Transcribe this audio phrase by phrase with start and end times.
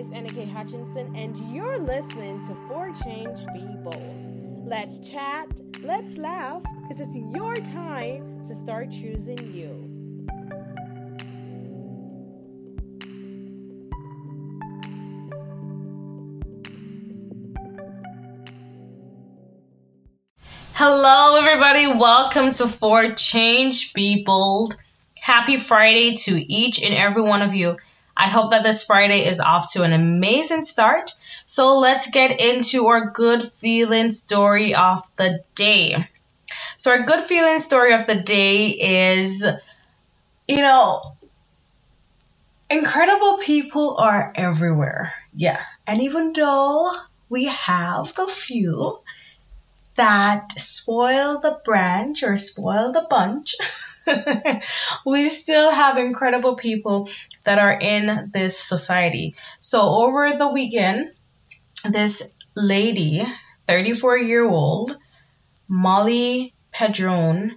[0.00, 4.66] Is Annika Hutchinson, and you're listening to For Change Be Bold.
[4.66, 5.46] Let's chat,
[5.82, 9.68] let's laugh, because it's your time to start choosing you.
[20.72, 21.88] Hello, everybody.
[21.88, 24.76] Welcome to For Change Be Bold.
[25.20, 27.76] Happy Friday to each and every one of you.
[28.20, 31.12] I hope that this Friday is off to an amazing start.
[31.46, 36.06] So let's get into our good feeling story of the day.
[36.76, 39.46] So, our good feeling story of the day is,
[40.46, 41.16] you know,
[42.68, 45.14] incredible people are everywhere.
[45.34, 45.62] Yeah.
[45.86, 46.90] And even though
[47.30, 49.00] we have the few,
[49.96, 53.56] that spoil the branch or spoil the bunch,
[55.06, 57.08] we still have incredible people
[57.44, 59.34] that are in this society.
[59.60, 61.10] So over the weekend,
[61.88, 63.24] this lady,
[63.66, 64.96] 34 year old,
[65.68, 67.52] Molly Pedrone,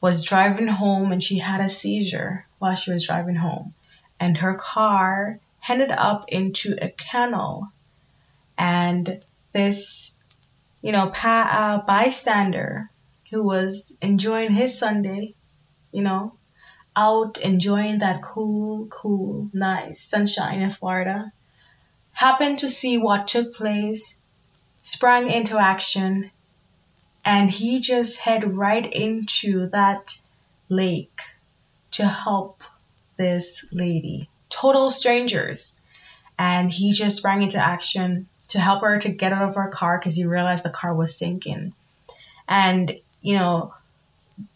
[0.00, 3.74] was driving home and she had a seizure while she was driving home.
[4.20, 7.68] And her car ended up into a kennel.
[8.56, 10.16] And this
[10.82, 12.90] you know, pa- uh, bystander
[13.30, 15.34] who was enjoying his Sunday,
[15.92, 16.32] you know,
[16.96, 21.32] out enjoying that cool, cool, nice sunshine in Florida,
[22.12, 24.18] happened to see what took place,
[24.76, 26.30] sprang into action,
[27.24, 30.18] and he just head right into that
[30.68, 31.20] lake
[31.92, 32.62] to help
[33.16, 34.28] this lady.
[34.48, 35.80] Total strangers.
[36.38, 39.98] And he just sprang into action to help her to get out of her car
[39.98, 41.74] because he realized the car was sinking.
[42.48, 43.74] And, you know,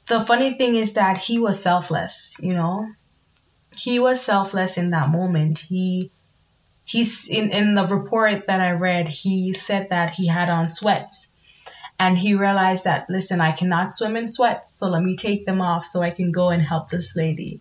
[0.08, 2.88] the funny thing is that he was selfless, you know.
[3.74, 5.58] He was selfless in that moment.
[5.60, 6.10] He
[6.84, 11.30] he's in, in the report that I read, he said that he had on sweats.
[11.98, 15.60] And he realized that, listen, I cannot swim in sweats, so let me take them
[15.60, 17.60] off so I can go and help this lady.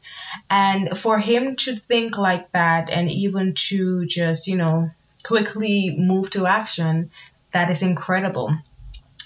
[0.50, 4.90] And for him to think like that and even to just, you know,
[5.24, 7.12] quickly move to action,
[7.52, 8.58] that is incredible.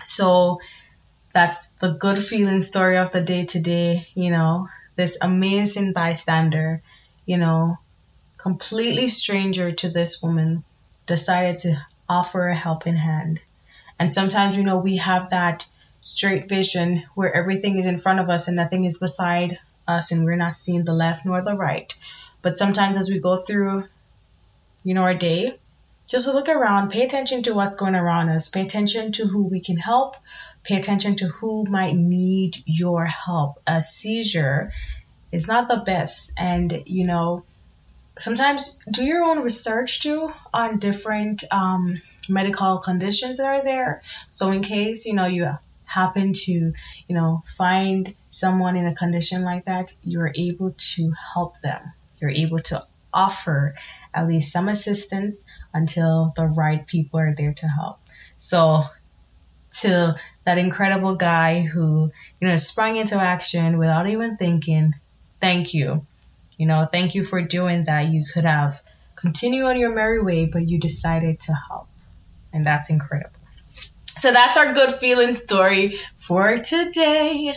[0.04, 0.60] So
[1.36, 4.08] that's the good feeling story of the day today.
[4.16, 6.82] You know, this amazing bystander,
[7.26, 7.78] you know,
[8.38, 10.64] completely stranger to this woman,
[11.08, 13.42] decided to offer a helping hand.
[14.00, 15.68] And sometimes, you know, we have that
[16.00, 20.24] straight vision where everything is in front of us and nothing is beside us and
[20.24, 21.94] we're not seeing the left nor the right.
[22.44, 23.90] But sometimes as we go through,
[24.86, 25.60] you know, our day,
[26.08, 29.60] just look around, pay attention to what's going around us, pay attention to who we
[29.60, 30.16] can help,
[30.66, 33.62] pay attention to who might need your help.
[33.68, 34.74] A seizure
[35.32, 37.46] is not the best, and you know,
[38.18, 44.02] sometimes do your own research too on different um, medical conditions that are there.
[44.30, 45.50] So in case you know you
[45.84, 46.74] happen to you
[47.10, 51.94] know find someone in a condition like that, you're able to help them.
[52.20, 53.76] You're able to offer
[54.14, 58.00] at least some assistance until the right people are there to help.
[58.38, 58.84] So
[59.82, 60.16] to
[60.46, 64.94] that incredible guy who, you know, sprang into action without even thinking,
[65.40, 66.06] thank you.
[66.58, 68.12] You know, thank you for doing that.
[68.12, 68.82] You could have
[69.16, 71.88] continued on your merry way, but you decided to help.
[72.54, 73.40] And that's incredible.
[74.18, 77.54] So that's our good feeling story for today.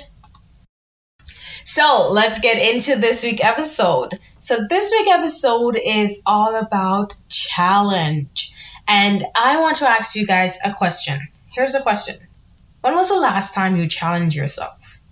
[1.65, 4.19] So let's get into this week episode.
[4.41, 8.53] So this week episode is all about challenge.
[8.89, 11.29] And I want to ask you guys a question.
[11.53, 12.17] Here's a question.
[12.81, 15.03] When was the last time you challenged yourself?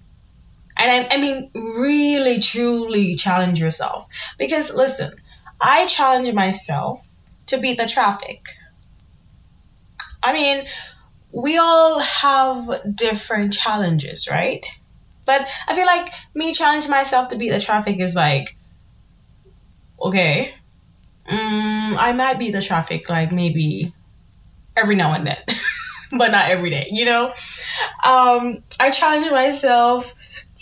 [0.77, 4.07] And I, I mean, really, truly challenge yourself.
[4.39, 5.15] Because listen,
[5.61, 7.07] I challenge myself
[7.47, 8.47] to beat the traffic.
[10.23, 10.67] I mean,
[11.33, 14.65] we all have different challenges, right?
[15.25, 18.57] But I feel like me challenging myself to beat the traffic is like,
[20.01, 20.55] okay,
[21.29, 23.93] um, I might beat the traffic like maybe
[24.77, 25.39] every now and then,
[26.17, 27.29] but not every day, you know?
[28.05, 30.15] Um, I challenge myself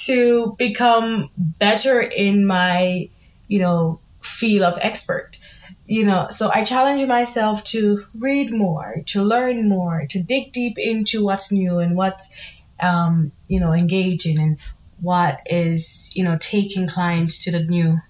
[0.05, 3.09] to become better in my,
[3.49, 5.39] you know, field of expert.
[5.87, 10.79] You know, so I challenge myself to read more, to learn more, to dig deep
[10.79, 12.35] into what's new and what's
[12.81, 14.59] um, you know, engaging and
[15.01, 18.01] what is, you know, taking clients to the new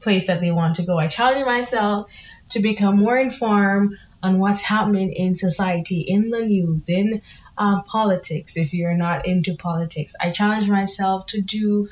[0.00, 0.98] place that they want to go.
[0.98, 2.10] I challenge myself
[2.50, 7.22] to become more informed on what's happening in society, in the news, in
[7.56, 10.14] um, politics, if you're not into politics.
[10.20, 11.88] I challenge myself to do,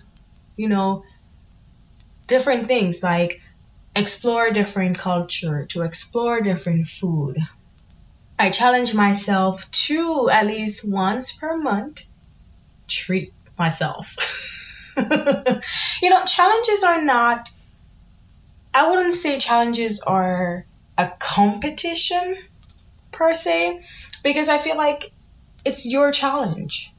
[0.56, 1.04] you know,
[2.26, 3.40] different things like
[3.94, 7.38] explore different culture, to explore different food.
[8.38, 12.04] I challenge myself to at least once per month
[12.86, 14.16] treat myself.
[14.96, 17.50] you know, challenges are not,
[18.74, 20.66] I wouldn't say challenges are
[20.98, 22.36] a competition
[23.12, 23.82] per se,
[24.22, 25.12] because I feel like
[25.64, 26.92] it's your challenge.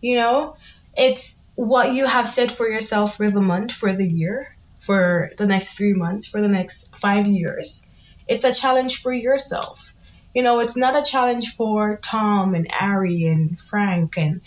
[0.00, 0.56] You know,
[0.96, 4.46] it's what you have set for yourself for the month, for the year,
[4.80, 7.86] for the next three months, for the next five years.
[8.28, 9.94] It's a challenge for yourself.
[10.34, 14.42] You know, it's not a challenge for Tom and Ari and Frank and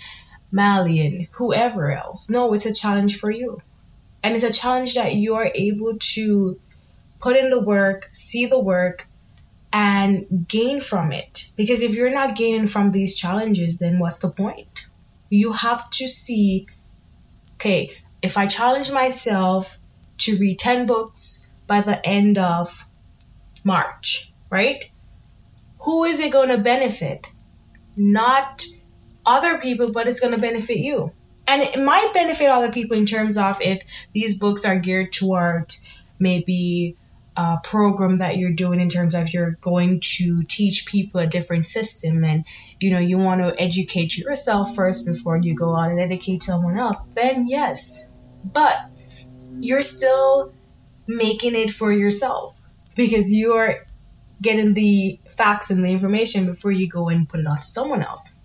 [0.51, 2.29] Mally and whoever else.
[2.29, 3.59] No, it's a challenge for you.
[4.21, 6.59] And it's a challenge that you are able to
[7.19, 9.07] put in the work, see the work,
[9.71, 11.49] and gain from it.
[11.55, 14.85] Because if you're not gaining from these challenges, then what's the point?
[15.29, 16.67] You have to see,
[17.55, 19.77] okay, if I challenge myself
[20.19, 22.85] to read 10 books by the end of
[23.63, 24.89] March, right?
[25.81, 27.31] Who is it going to benefit?
[27.95, 28.65] Not
[29.25, 31.11] other people, but it's going to benefit you.
[31.47, 33.83] And it might benefit other people in terms of if
[34.13, 35.83] these books are geared towards
[36.19, 36.97] maybe
[37.39, 41.65] a program that you're doing in terms of you're going to teach people a different
[41.65, 42.45] system and
[42.81, 46.77] you know you want to educate yourself first before you go out and educate someone
[46.77, 48.03] else then yes
[48.43, 48.75] but
[49.61, 50.51] you're still
[51.07, 52.57] making it for yourself
[52.95, 53.87] because you are
[54.41, 58.03] getting the facts and the information before you go and put it on to someone
[58.03, 58.35] else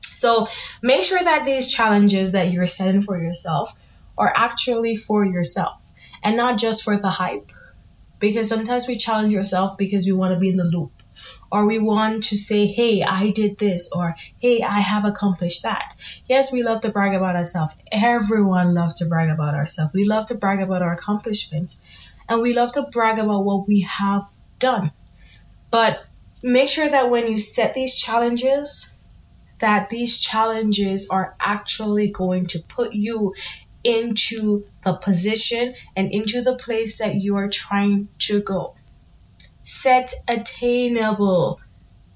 [0.00, 0.48] so
[0.82, 3.74] make sure that these challenges that you're setting for yourself
[4.16, 5.76] are actually for yourself
[6.22, 7.52] and not just for the hype.
[8.20, 10.92] Because sometimes we challenge ourselves because we want to be in the loop
[11.50, 15.96] or we want to say, hey, I did this, or hey, I have accomplished that.
[16.28, 17.74] Yes, we love to brag about ourselves.
[17.90, 19.92] Everyone loves to brag about ourselves.
[19.92, 21.80] We love to brag about our accomplishments,
[22.28, 24.28] and we love to brag about what we have
[24.58, 24.92] done.
[25.70, 26.04] But
[26.42, 28.94] make sure that when you set these challenges,
[29.58, 33.34] that these challenges are actually going to put you
[33.82, 38.74] into the position and into the place that you are trying to go.
[39.62, 41.60] Set attainable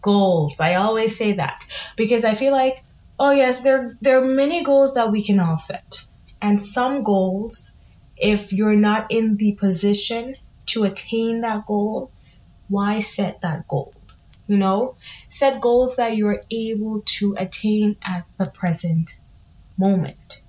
[0.02, 0.60] goals.
[0.60, 1.66] I always say that
[1.96, 2.84] because I feel like,
[3.18, 6.06] oh yes, there there are many goals that we can all set.
[6.42, 7.78] And some goals,
[8.16, 12.10] if you're not in the position to attain that goal,
[12.68, 13.94] why set that goal?
[14.46, 14.96] You know,
[15.28, 19.18] set goals that you're able to attain at the present
[19.78, 20.42] moment.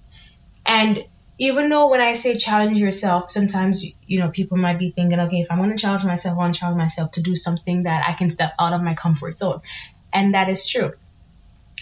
[0.65, 1.06] And
[1.38, 5.41] even though when I say challenge yourself, sometimes, you know, people might be thinking, okay,
[5.41, 8.06] if I'm going to challenge myself, I want to challenge myself to do something that
[8.07, 9.62] I can step out of my comfort zone.
[10.13, 10.91] And that is true.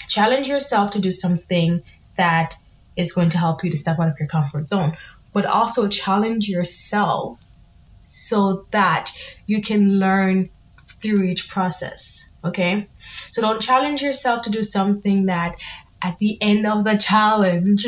[0.07, 1.83] Challenge yourself to do something
[2.17, 2.57] that
[2.95, 4.97] is going to help you to step out of your comfort zone,
[5.33, 7.39] but also challenge yourself
[8.05, 9.11] so that
[9.45, 10.49] you can learn
[10.87, 12.33] through each process.
[12.43, 12.87] Okay?
[13.29, 15.57] So don't challenge yourself to do something that
[16.01, 17.87] at the end of the challenge,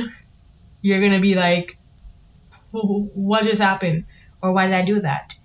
[0.85, 1.79] you're going to be like,
[2.69, 4.05] what just happened?
[4.39, 5.35] Or why did I do that?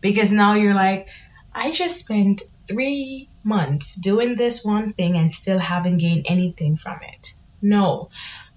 [0.00, 1.06] Because now you're like,
[1.54, 6.98] I just spent three months doing this one thing and still haven't gained anything from
[7.02, 7.34] it.
[7.62, 8.10] No.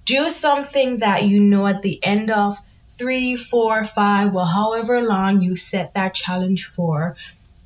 [0.05, 5.41] Do something that you know at the end of three, four, five, well, however long
[5.41, 7.15] you set that challenge for,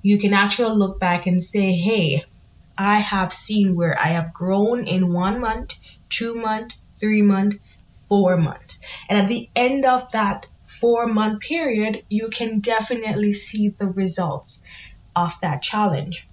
[0.01, 2.25] you can actually look back and say, hey,
[2.77, 5.75] I have seen where I have grown in one month,
[6.09, 7.55] two months, three months,
[8.07, 8.79] four months.
[9.09, 14.63] And at the end of that four month period, you can definitely see the results
[15.15, 16.27] of that challenge.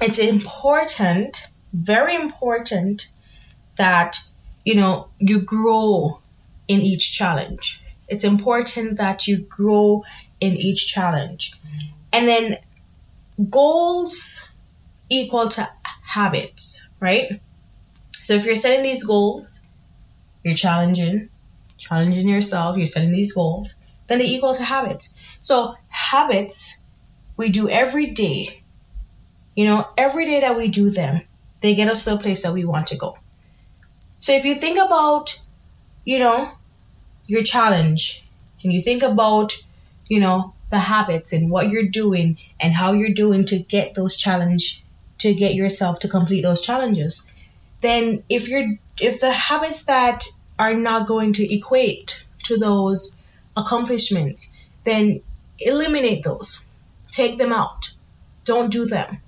[0.00, 3.10] It's important, very important
[3.76, 4.18] that,
[4.64, 6.20] you know, you grow
[6.68, 7.80] in each challenge.
[8.08, 10.04] It's important that you grow
[10.40, 11.54] in each challenge.
[12.12, 12.56] And then
[13.50, 14.48] goals
[15.08, 15.68] equal to
[16.02, 17.40] habits, right?
[18.12, 19.60] So if you're setting these goals,
[20.44, 21.30] you're challenging,
[21.78, 23.74] challenging yourself, you're setting these goals,
[24.06, 25.14] then they equal to habits.
[25.40, 26.82] So habits
[27.36, 28.62] we do every day.
[29.56, 31.22] You know, every day that we do them,
[31.62, 33.16] they get us to the place that we want to go.
[34.20, 35.40] So if you think about,
[36.04, 36.50] you know,
[37.26, 38.24] your challenge,
[38.62, 39.54] and you think about,
[40.08, 44.16] you know, the habits and what you're doing and how you're doing to get those
[44.16, 44.84] challenge
[45.18, 47.30] to get yourself to complete those challenges
[47.80, 50.24] then if you're if the habits that
[50.58, 53.18] are not going to equate to those
[53.56, 54.52] accomplishments
[54.84, 55.22] then
[55.58, 56.64] eliminate those.
[57.10, 57.92] Take them out.
[58.44, 59.20] Don't do them.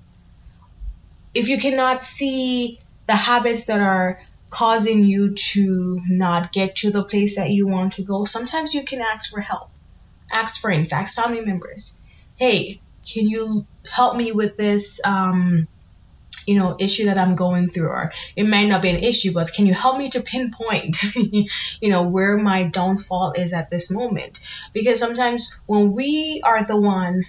[1.34, 4.20] If you cannot see the habits that are
[4.50, 8.84] causing you to not get to the place that you want to go sometimes you
[8.84, 9.70] can ask for help.
[10.32, 11.98] Ask friends, ask family members.
[12.36, 12.80] Hey,
[13.10, 15.68] can you help me with this um,
[16.46, 19.52] you know issue that i'm going through or it might not be an issue but
[19.52, 20.96] can you help me to pinpoint
[21.80, 24.40] you know where my downfall is at this moment?
[24.72, 27.24] Because sometimes when we are the one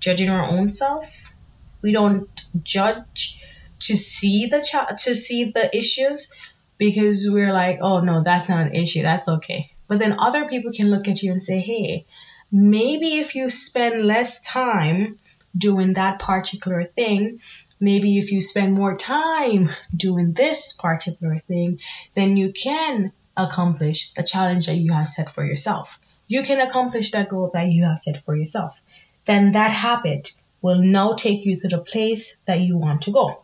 [0.00, 1.34] judging our own self
[1.82, 2.28] we don't
[2.62, 3.40] judge
[3.80, 6.32] to see the ch- to see the issues
[6.78, 9.70] because we're like oh no that's not an issue that's okay.
[9.86, 12.04] But then other people can look at you and say hey
[12.50, 15.18] maybe if you spend less time
[15.56, 17.40] doing that particular thing
[17.84, 21.80] maybe if you spend more time doing this particular thing,
[22.14, 26.00] then you can accomplish the challenge that you have set for yourself.
[26.26, 28.80] You can accomplish that goal that you have set for yourself.
[29.26, 33.42] Then that habit will now take you to the place that you want to go.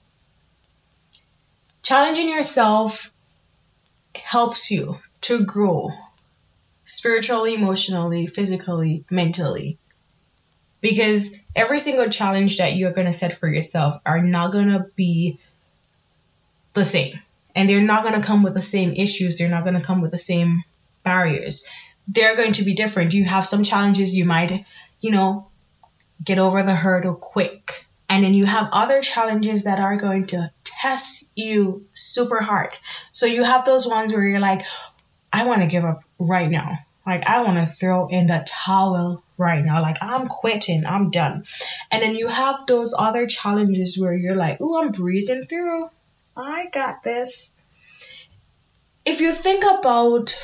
[1.83, 3.13] Challenging yourself
[4.15, 5.91] helps you to grow
[6.85, 9.79] spiritually, emotionally, physically, mentally
[10.81, 14.87] because every single challenge that you're going to set for yourself are not going to
[14.97, 15.39] be
[16.73, 17.21] the same.
[17.55, 19.39] And they're not going to come with the same issues.
[19.39, 20.63] They're not going to come with the same
[21.03, 21.65] barriers.
[22.09, 23.15] They're going to be different.
[23.15, 24.65] You have some challenges you might
[25.01, 25.49] you know
[26.23, 27.87] get over the hurdle quick.
[28.09, 32.71] And then you have other challenges that are going to test you super hard.
[33.13, 34.63] So you have those ones where you're like
[35.33, 36.73] i want to give up right now.
[37.07, 39.83] Like i want to throw in the towel right now.
[39.83, 41.45] Like, I'm quitting, I'm done.
[41.91, 45.89] And then you have those other challenges where you're like, oh, I'm breezing through.
[46.37, 47.53] I got this.
[49.05, 50.39] If you think about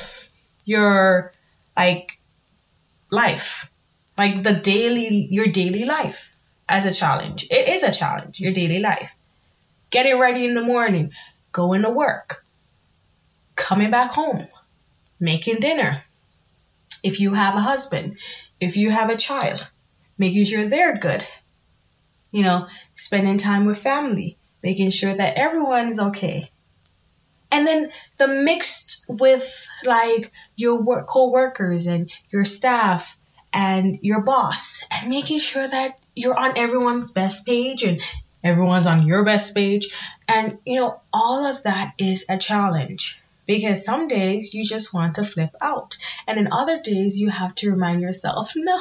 [0.65, 1.31] your
[1.77, 2.19] like
[3.11, 3.71] life,
[4.17, 6.35] like the daily, your daily life
[6.67, 9.15] as a challenge, it is a challenge, your daily life.
[9.89, 11.11] Getting ready in the morning,
[11.53, 12.43] going to work,
[13.55, 14.47] coming back home,
[15.19, 16.03] making dinner.
[17.03, 18.17] If you have a husband,
[18.59, 19.65] if you have a child,
[20.17, 21.25] making sure they're good.
[22.31, 26.49] You know, spending time with family, making sure that everyone's okay.
[27.51, 33.17] And then the mixed with like your work co-workers and your staff
[33.53, 38.01] and your boss and making sure that you're on everyone's best page and
[38.43, 39.87] everyone's on your best page.
[40.27, 45.15] And you know, all of that is a challenge because some days you just want
[45.15, 45.97] to flip out.
[46.27, 48.79] And in other days, you have to remind yourself, no,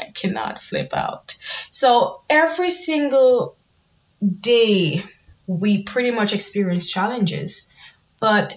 [0.00, 1.36] I cannot flip out.
[1.70, 3.56] So every single
[4.40, 5.04] day,
[5.46, 7.68] we pretty much experience challenges,
[8.18, 8.54] but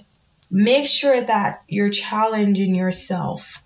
[0.49, 3.61] make sure that you're challenging yourself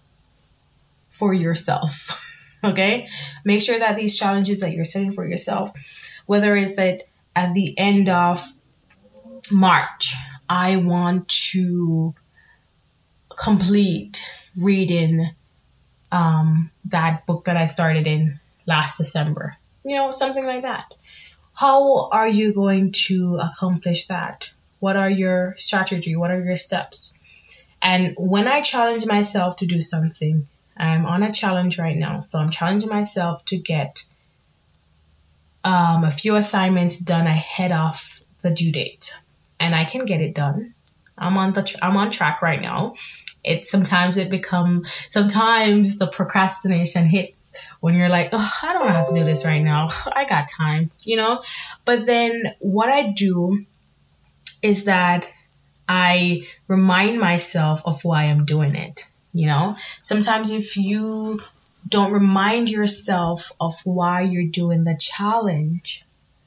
[1.09, 2.25] for yourself.
[2.62, 3.07] Okay?
[3.45, 5.71] Make sure that these challenges that you're setting for yourself,
[6.25, 8.45] whether it's at, at the end of
[9.50, 10.13] March,
[10.50, 12.15] I want to
[13.29, 14.25] complete
[14.58, 15.29] reading
[16.12, 19.56] um, that book that I started in last December.
[19.86, 20.94] You know, something like that.
[21.53, 24.50] How are you going to accomplish that?
[24.79, 26.15] What are your strategy?
[26.15, 27.13] What are your steps?
[27.82, 32.22] And when I challenge myself to do something, I'm on a challenge right now.
[32.22, 34.03] So I'm challenging myself to get
[35.63, 39.13] um, a few assignments done ahead of the due date
[39.60, 40.74] and I can get it done.
[41.18, 42.96] I'm on the tr- I'm on track right now.
[43.44, 49.10] It sometimes it become sometimes the procrastination hits when you're like, oh, I don't have
[49.10, 49.89] to do this right now.
[50.16, 51.44] I got time, you know.
[51.86, 53.66] But then what I do
[54.62, 55.30] is that
[55.88, 59.08] I remind myself of why I'm doing it.
[59.34, 61.42] You know, sometimes if you
[61.88, 66.04] don't remind yourself of why you're doing the challenge,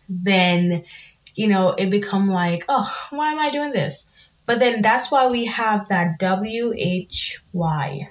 [0.08, 0.84] then
[1.34, 4.10] you know, it become like, oh, why am I doing this?
[4.46, 8.10] But then that's why we have that WHY.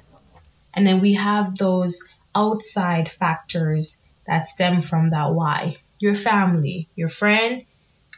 [0.74, 5.78] And then we have those outside factors that stem from that why.
[6.00, 7.66] Your family, your friend,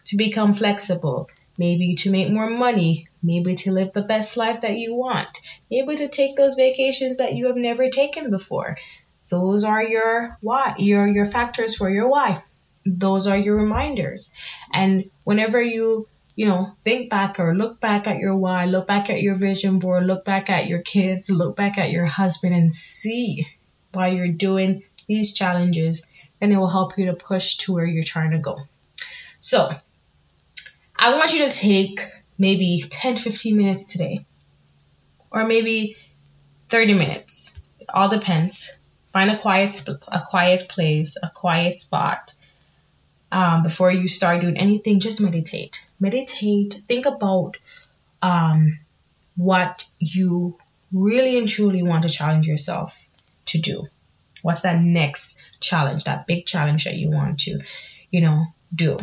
[0.06, 4.78] to become flexible, maybe to make more money, maybe to live the best life that
[4.78, 8.78] you want, maybe to take those vacations that you have never taken before.
[9.30, 12.44] Those are your why, your your factors for your why
[12.86, 14.34] those are your reminders.
[14.72, 19.10] And whenever you, you know, think back or look back at your why, look back
[19.10, 22.72] at your vision board, look back at your kids, look back at your husband and
[22.74, 23.48] see
[23.92, 26.06] why you're doing these challenges,
[26.40, 28.58] then it will help you to push to where you're trying to go.
[29.40, 29.76] So,
[30.96, 34.26] I want you to take maybe 10 15 minutes today,
[35.32, 35.98] or maybe
[36.70, 37.54] 30 minutes.
[37.80, 38.72] It all depends.
[39.12, 42.34] Find a quiet, a quiet place, a quiet spot,
[43.34, 45.86] um, before you start doing anything, just meditate.
[46.00, 46.82] Meditate.
[46.88, 47.58] Think about
[48.22, 48.80] um,
[49.36, 50.58] what you
[50.92, 53.10] really and truly want to challenge yourself
[53.48, 53.88] to do?
[54.44, 57.62] What's that next challenge, that big challenge that you want to,
[58.12, 58.98] you know, do?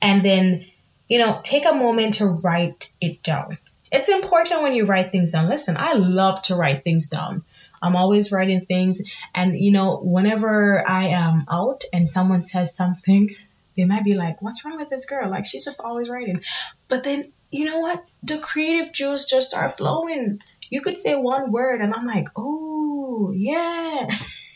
[0.00, 0.64] And then,
[1.06, 3.58] you know, take a moment to write it down.
[3.92, 5.48] It's important when you write things down.
[5.48, 7.44] Listen, I love to write things down.
[7.82, 9.02] I'm always writing things.
[9.34, 13.34] And, you know, whenever I am out and someone says something,
[13.78, 15.30] they might be like, what's wrong with this girl?
[15.30, 16.42] Like, she's just always writing.
[16.88, 18.04] But then, you know what?
[18.24, 20.40] The creative juice just start flowing.
[20.68, 24.08] You could say one word, and I'm like, oh, yeah.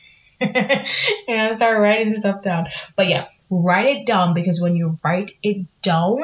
[0.41, 2.67] and I start writing stuff down.
[2.97, 6.21] But yeah, write it down because when you write it down,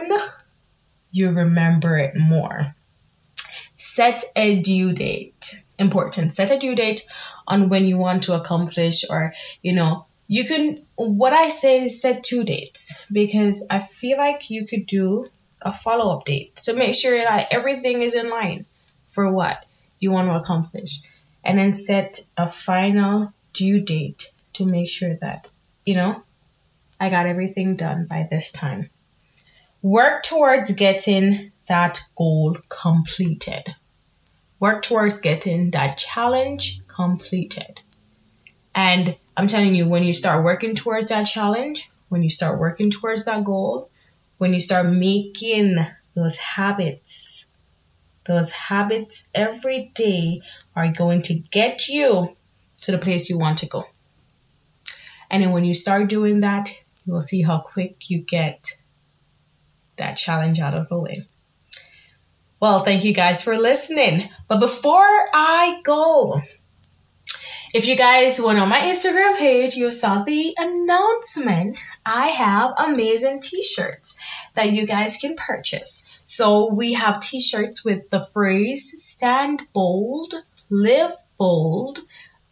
[1.13, 2.75] you remember it more.
[3.77, 5.63] Set a due date.
[5.79, 6.35] Important.
[6.35, 7.07] Set a due date
[7.47, 12.03] on when you want to accomplish, or, you know, you can, what I say is
[12.03, 15.27] set two dates because I feel like you could do
[15.61, 18.67] a follow up date to make sure that everything is in line
[19.09, 19.65] for what
[19.99, 21.01] you want to accomplish.
[21.43, 25.49] And then set a final due date to make sure that,
[25.87, 26.23] you know,
[27.01, 28.91] I got everything done by this time.
[29.81, 33.75] Work towards getting that goal completed.
[34.61, 37.81] Work towards getting that challenge completed.
[38.75, 42.91] And I'm telling you, when you start working towards that challenge, when you start working
[42.91, 43.89] towards that goal,
[44.39, 45.77] when you start making
[46.17, 47.47] those habits,
[48.27, 50.43] those habits every day
[50.75, 52.37] are going to get you
[52.79, 53.85] to the place you want to go.
[55.31, 56.73] And then when you start doing that,
[57.07, 58.77] you will see how quick you get
[59.99, 61.29] that challenge out of the way.
[62.59, 64.29] Well, thank you guys for listening.
[64.49, 66.43] But before I go,
[67.75, 71.83] if you guys went on my Instagram page, you saw the announcement.
[72.05, 74.17] I have amazing t-shirts
[74.55, 76.05] that you guys can purchase.
[76.25, 80.35] So we have t-shirts with the phrase stand bold,
[80.71, 82.01] live bold,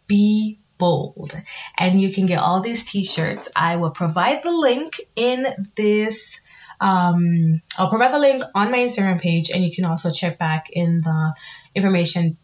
[0.07, 1.33] be bold.
[1.79, 3.49] And you can get all these t-shirts.
[3.57, 6.41] I will provide the link in this
[6.79, 10.69] um, I'll provide the link on my Instagram page and you can also check back
[10.71, 11.35] in the
[11.75, 12.37] information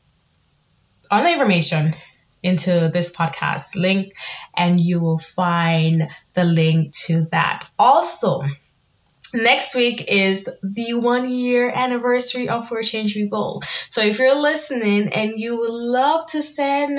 [1.11, 1.95] on the information
[2.43, 4.15] into this podcast link
[4.57, 7.69] and you will find the link to that.
[7.79, 8.43] Also,
[9.33, 13.65] next week is the one year anniversary of For Change Be Bold.
[13.89, 16.99] So if you're listening and you would love to send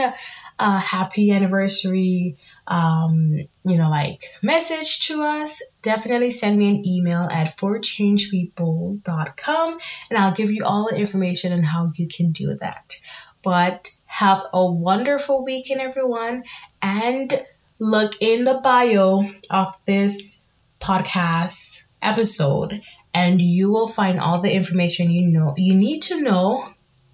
[0.60, 7.28] a happy anniversary, um, you know, like message to us, definitely send me an email
[7.30, 9.78] at forchangebebold.com
[10.10, 12.96] and I'll give you all the information on how you can do that.
[13.44, 16.44] But have a wonderful weekend, everyone,
[16.84, 17.34] and
[17.80, 20.44] look in the bio of this
[20.80, 26.70] podcast episode and you will find all the information you know you need to know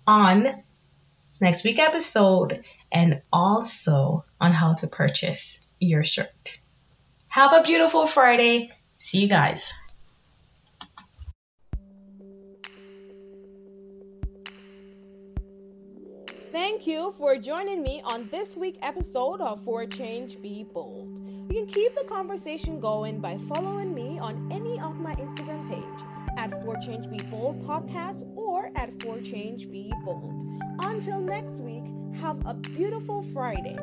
[0.05, 0.61] on
[1.39, 6.59] next week episode and also on how to purchase your shirt.
[7.29, 8.71] Have a beautiful Friday.
[8.97, 9.73] See you guys.
[16.89, 21.07] You for joining me on this week's episode of For Change Be Bold.
[21.47, 26.05] You can keep the conversation going by following me on any of my Instagram page
[26.35, 30.43] at For Change Be Bold podcast or at For Change Be Bold.
[30.79, 31.83] Until next week,
[32.21, 33.77] have a beautiful Friday.